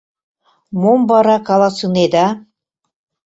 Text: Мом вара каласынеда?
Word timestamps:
Мом 0.81 0.99
вара 1.09 1.37
каласынеда? 1.47 2.27